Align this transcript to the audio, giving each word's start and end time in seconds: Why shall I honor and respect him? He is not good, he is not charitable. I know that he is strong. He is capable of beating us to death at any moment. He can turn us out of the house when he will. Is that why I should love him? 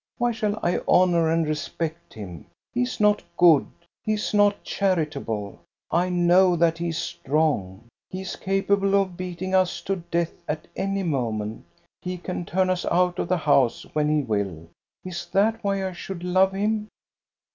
Why 0.17 0.31
shall 0.31 0.59
I 0.63 0.81
honor 0.87 1.29
and 1.29 1.45
respect 1.47 2.15
him? 2.15 2.47
He 2.73 2.81
is 2.81 2.99
not 2.99 3.21
good, 3.37 3.67
he 4.03 4.13
is 4.13 4.33
not 4.33 4.63
charitable. 4.63 5.59
I 5.91 6.09
know 6.09 6.55
that 6.55 6.79
he 6.79 6.87
is 6.87 6.97
strong. 6.97 7.83
He 8.09 8.21
is 8.21 8.35
capable 8.35 8.99
of 8.99 9.15
beating 9.15 9.53
us 9.53 9.79
to 9.81 9.97
death 9.97 10.33
at 10.47 10.67
any 10.75 11.03
moment. 11.03 11.65
He 12.01 12.17
can 12.17 12.45
turn 12.45 12.71
us 12.71 12.83
out 12.85 13.19
of 13.19 13.27
the 13.27 13.37
house 13.37 13.85
when 13.93 14.09
he 14.09 14.23
will. 14.23 14.69
Is 15.05 15.27
that 15.33 15.63
why 15.63 15.87
I 15.87 15.91
should 15.91 16.23
love 16.23 16.53
him? 16.53 16.87